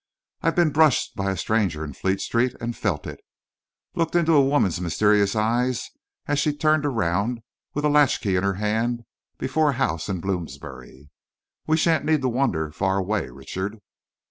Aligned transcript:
I've 0.41 0.55
been 0.55 0.71
brushed 0.71 1.15
by 1.15 1.29
a 1.29 1.37
stranger 1.37 1.83
in 1.83 1.93
Fleet 1.93 2.21
Street 2.21 2.55
and 2.59 2.75
felt 2.75 3.05
it; 3.05 3.19
looked 3.93 4.15
into 4.15 4.33
a 4.33 4.43
woman's 4.43 4.81
mysterious 4.81 5.35
eyes 5.35 5.91
as 6.25 6.39
she 6.39 6.53
turned 6.57 6.87
around, 6.87 7.43
with 7.75 7.85
a 7.85 7.89
latchkey 7.89 8.35
in 8.35 8.41
her 8.41 8.55
hand, 8.55 9.03
before 9.37 9.69
a 9.69 9.73
house 9.73 10.09
in 10.09 10.19
Bloomsbury. 10.19 11.11
We 11.67 11.77
shan't 11.77 12.03
need 12.05 12.23
to 12.23 12.29
wander 12.29 12.71
far 12.71 12.97
away, 12.97 13.29
Richard." 13.29 13.77